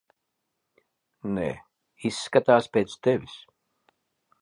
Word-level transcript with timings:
Nē, 1.35 1.45
izskatās 2.11 2.73
pēc 2.79 2.99
tevis. 3.09 3.41